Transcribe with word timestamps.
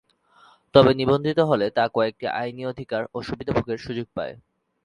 তবে 0.75 0.91
নিবন্ধিত 0.93 1.39
হলে 1.41 1.67
তা 1.69 1.83
কয়েকটি 1.93 2.25
আইনি 2.39 2.63
অধিকার 2.65 3.01
ও 3.13 3.17
সুবিধা 3.21 3.51
ভোগের 3.53 3.77
সুযোগ 3.77 4.07
পায়। 4.15 4.33